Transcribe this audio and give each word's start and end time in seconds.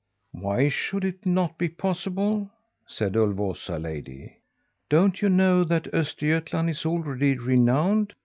"'Why 0.31 0.67
should 0.67 1.05
it 1.05 1.27
not 1.27 1.59
be 1.59 1.69
possible?' 1.69 2.49
said 2.87 3.13
Ulvåsa 3.15 3.79
lady. 3.79 4.37
'Don't 4.89 5.21
you 5.21 5.29
know 5.29 5.63
that 5.63 5.83
Östergötland 5.93 6.71
is 6.71 6.87
already 6.87 7.37
renowned? 7.37 8.15